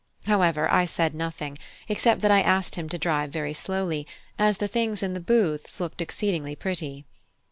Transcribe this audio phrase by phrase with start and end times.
[0.25, 4.07] However, I said nothing, except that I asked him to drive very slowly,
[4.39, 7.05] as the things in the booths looked exceedingly pretty.